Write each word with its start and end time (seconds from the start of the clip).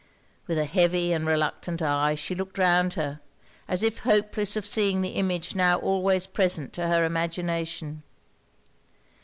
With 0.47 0.57
an 0.57 0.65
heavy 0.65 1.13
and 1.13 1.27
reluctant 1.27 1.79
eye 1.79 2.15
she 2.15 2.33
looked 2.33 2.57
round 2.57 2.93
her, 2.93 3.19
as 3.67 3.83
if 3.83 3.99
hopeless 3.99 4.55
of 4.55 4.65
seeing 4.65 5.01
the 5.01 5.09
image 5.09 5.53
now 5.53 5.77
always 5.77 6.25
present 6.25 6.73
to 6.73 6.87
her 6.87 7.05
imagination. 7.05 8.01